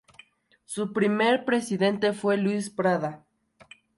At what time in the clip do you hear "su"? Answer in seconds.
0.65-0.93